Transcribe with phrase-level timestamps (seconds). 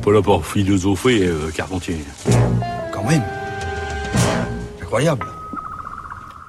[0.00, 1.98] pas là pour philosopher, euh, Carpentier.
[2.92, 3.22] Quand même.
[4.80, 5.26] Incroyable.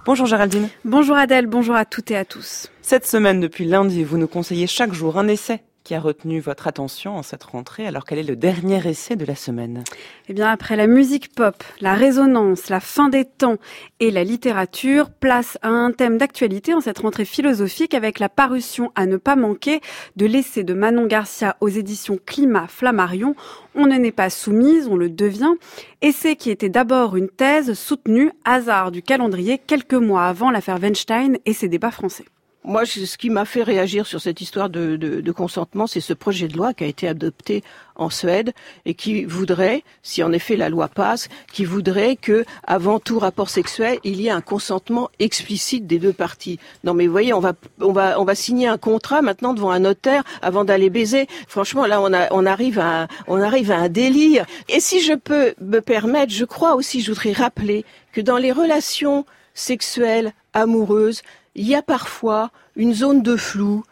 [0.05, 0.69] Bonjour Géraldine.
[0.85, 2.69] Bonjour Adèle, bonjour à toutes et à tous.
[2.81, 6.67] Cette semaine, depuis lundi, vous nous conseillez chaque jour un essai qui a retenu votre
[6.67, 9.83] attention en cette rentrée alors quel est le dernier essai de la semaine?
[10.29, 13.57] Eh bien, après la musique pop, la résonance, la fin des temps
[13.99, 18.91] et la littérature, place à un thème d'actualité en cette rentrée philosophique avec la parution
[18.95, 19.81] à ne pas manquer
[20.15, 23.35] de l'essai de Manon Garcia aux éditions Climat Flammarion.
[23.75, 25.53] On ne n'est pas soumise, on le devient.
[26.01, 31.37] Essai qui était d'abord une thèse soutenue, hasard du calendrier, quelques mois avant l'affaire Weinstein
[31.45, 32.25] et ses débats français.
[32.63, 36.13] Moi, ce qui m'a fait réagir sur cette histoire de, de, de consentement, c'est ce
[36.13, 37.63] projet de loi qui a été adopté
[37.95, 38.53] en Suède
[38.85, 43.49] et qui voudrait, si en effet la loi passe, qui voudrait que, avant tout rapport
[43.49, 46.59] sexuel, il y ait un consentement explicite des deux parties.
[46.83, 49.71] Non, mais vous voyez, on va, on va, on va signer un contrat maintenant devant
[49.71, 51.25] un notaire avant d'aller baiser.
[51.47, 54.45] Franchement, là, on, a, on arrive à, on arrive à un délire.
[54.69, 58.51] Et si je peux me permettre, je crois aussi, je voudrais rappeler que dans les
[58.51, 61.21] relations sexuelles, amoureuses,
[61.55, 63.83] il y a parfois une zone de flou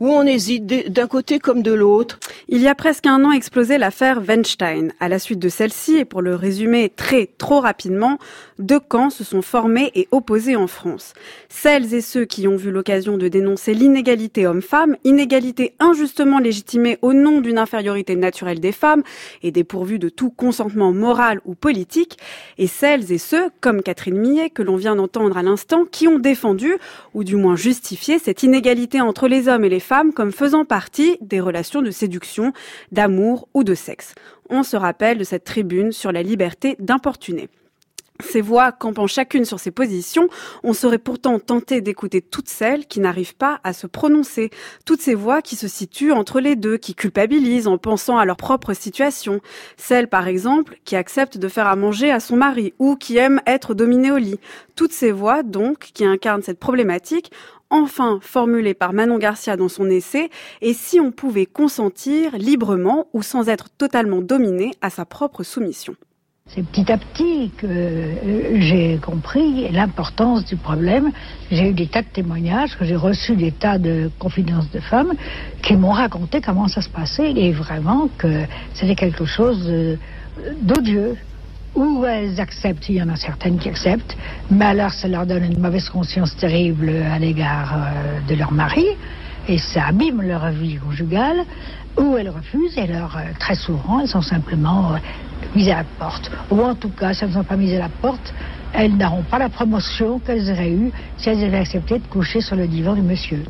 [0.00, 2.18] où on hésite d'un côté comme de l'autre.
[2.48, 4.92] Il y a presque un an explosé l'affaire Weinstein.
[4.98, 8.18] À la suite de celle-ci, et pour le résumer très trop rapidement,
[8.58, 11.14] deux camps se sont formés et opposés en France.
[11.48, 17.12] Celles et ceux qui ont vu l'occasion de dénoncer l'inégalité homme-femme, inégalité injustement légitimée au
[17.12, 19.04] nom d'une infériorité naturelle des femmes
[19.42, 22.18] et dépourvue de tout consentement moral ou politique,
[22.58, 26.18] et celles et ceux, comme Catherine Millet, que l'on vient d'entendre à l'instant, qui ont
[26.18, 26.74] défendu,
[27.14, 31.16] ou du moins justifié, cette inégalité entre les hommes et les femmes comme faisant partie
[31.20, 32.52] des relations de séduction,
[32.90, 34.14] d'amour ou de sexe.
[34.50, 37.48] On se rappelle de cette tribune sur la liberté d'importuner.
[38.22, 40.28] Ces voix campant chacune sur ses positions,
[40.62, 44.50] on serait pourtant tenté d'écouter toutes celles qui n'arrivent pas à se prononcer,
[44.86, 48.36] toutes ces voix qui se situent entre les deux, qui culpabilisent en pensant à leur
[48.36, 49.40] propre situation,
[49.76, 53.40] celles par exemple qui acceptent de faire à manger à son mari ou qui aiment
[53.48, 54.38] être dominées au lit,
[54.76, 57.32] toutes ces voix donc qui incarnent cette problématique
[57.74, 60.30] enfin formulée par Manon Garcia dans son essai,
[60.62, 65.96] et si on pouvait consentir librement ou sans être totalement dominé à sa propre soumission.
[66.46, 71.10] C'est petit à petit que euh, j'ai compris l'importance du problème.
[71.50, 75.14] J'ai eu des tas de témoignages, j'ai reçu des tas de confidences de femmes
[75.62, 79.72] qui m'ont raconté comment ça se passait et vraiment que c'était quelque chose
[80.60, 81.16] d'odieux.
[81.74, 84.16] Ou elles acceptent, il y en a certaines qui acceptent,
[84.50, 88.86] mais alors ça leur donne une mauvaise conscience terrible à l'égard euh, de leur mari
[89.48, 91.44] et ça abîme leur vie conjugale,
[91.98, 94.96] ou elles refusent, et alors euh, très souvent elles sont simplement
[95.54, 96.30] mises à la porte.
[96.50, 98.32] Ou en tout cas, si elles ne sont pas mises à la porte,
[98.72, 102.56] elles n'auront pas la promotion qu'elles auraient eue si elles avaient accepté de coucher sur
[102.56, 103.44] le divan du monsieur.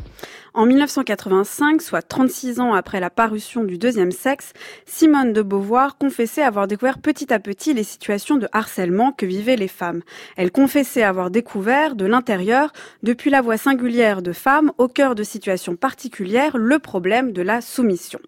[0.55, 4.53] En 1985, soit 36 ans après la parution du deuxième sexe,
[4.85, 9.57] Simone de Beauvoir confessait avoir découvert petit à petit les situations de harcèlement que vivaient
[9.57, 10.01] les femmes.
[10.37, 12.71] Elle confessait avoir découvert de l'intérieur,
[13.03, 17.59] depuis la voix singulière de femme au cœur de situations particulières, le problème de la
[17.59, 18.19] soumission.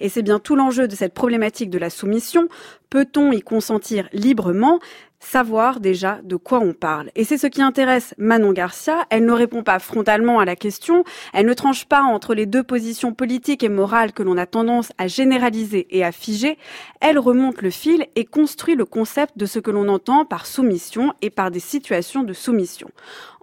[0.00, 2.48] Et c'est bien tout l'enjeu de cette problématique de la soumission.
[2.90, 4.80] Peut-on y consentir librement?
[5.20, 7.10] Savoir déjà de quoi on parle.
[7.14, 9.06] Et c'est ce qui intéresse Manon Garcia.
[9.10, 12.62] Elle ne répond pas frontalement à la question, elle ne tranche pas entre les deux
[12.62, 16.58] positions politiques et morales que l'on a tendance à généraliser et à figer,
[17.00, 21.12] elle remonte le fil et construit le concept de ce que l'on entend par soumission
[21.22, 22.88] et par des situations de soumission.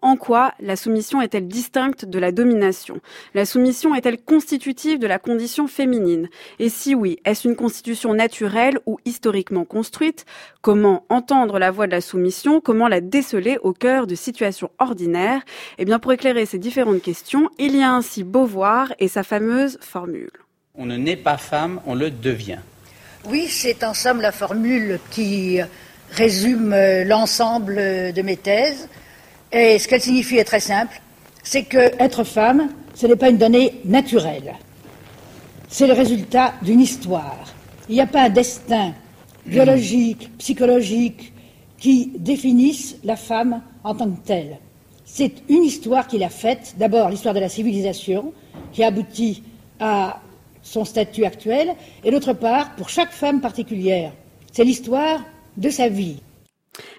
[0.06, 3.02] En quoi la soumission est-elle distincte de la domination?
[3.34, 6.30] La soumission est-elle constitutive de la condition féminine?
[6.60, 10.28] Et si oui, est-ce une constitution naturelle ou historiquement construite?
[10.62, 12.62] Comment entendre la voix de la soumission?
[12.62, 15.42] Comment la déceler au cœur de situations ordinaires?
[15.80, 19.80] Eh bien, pour éclairer ces différentes questions, il y a ainsi Beauvoir et sa fameuse
[19.82, 20.30] formule.
[20.76, 22.60] On ne naît pas femme, on le devient.
[23.28, 25.62] Oui, c'est en somme la formule qui
[26.12, 26.76] résume
[27.08, 27.78] l'ensemble
[28.14, 28.88] de mes thèses.
[29.58, 31.02] Et ce qu'elle signifie est très simple,
[31.42, 34.54] c'est que être femme, ce n'est pas une donnée naturelle.
[35.70, 37.46] C'est le résultat d'une histoire.
[37.88, 38.94] Il n'y a pas un destin
[39.46, 41.32] biologique, psychologique,
[41.78, 44.58] qui définisse la femme en tant que telle.
[45.06, 48.34] C'est une histoire qu'il a faite, d'abord l'histoire de la civilisation,
[48.74, 49.41] qui aboutit
[49.79, 50.20] à
[50.64, 54.12] son statut actuel, et d'autre part, pour chaque femme particulière,
[54.52, 55.22] c'est l'histoire
[55.56, 56.18] de sa vie.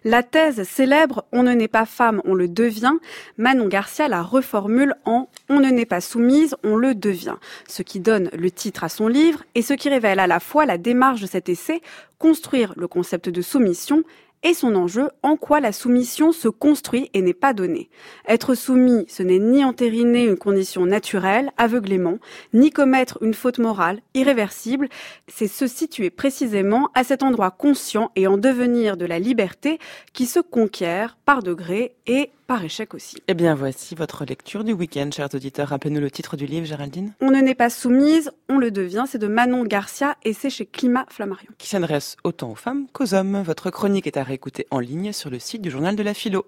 [0.06, 2.92] La thèse célèbre On ne naît pas femme, on le devient,
[3.38, 7.34] Manon Garcia la reformule en On ne naît pas soumise, on le devient,
[7.66, 10.64] ce qui donne le titre à son livre et ce qui révèle à la fois
[10.64, 11.82] la démarche de cet essai,
[12.20, 14.04] construire le concept de soumission
[14.46, 17.90] et son enjeu, en quoi la soumission se construit et n'est pas donnée.
[18.28, 22.18] Être soumis, ce n'est ni entériner une condition naturelle, aveuglément,
[22.54, 24.88] ni commettre une faute morale, irréversible,
[25.26, 29.80] c'est se situer précisément à cet endroit conscient et en devenir de la liberté
[30.12, 33.16] qui se conquiert par degrés et par échec aussi.
[33.28, 35.68] Eh bien, voici votre lecture du week-end, chers auditeurs.
[35.68, 37.12] Rappelez-nous le titre du livre, Géraldine.
[37.20, 39.04] On ne n'est pas soumise, on le devient.
[39.08, 41.50] C'est de Manon Garcia et c'est chez Climat Flammarion.
[41.58, 43.42] Qui s'adresse autant aux femmes qu'aux hommes.
[43.42, 46.46] Votre chronique est à réécouter en ligne sur le site du Journal de la Philo.